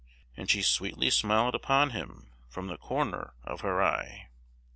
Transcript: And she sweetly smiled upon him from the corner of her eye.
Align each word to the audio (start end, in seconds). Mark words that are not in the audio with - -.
And 0.35 0.49
she 0.49 0.63
sweetly 0.63 1.11
smiled 1.11 1.53
upon 1.53 1.91
him 1.91 2.31
from 2.49 2.65
the 2.65 2.77
corner 2.79 3.35
of 3.43 3.61
her 3.61 3.83
eye. 3.83 4.29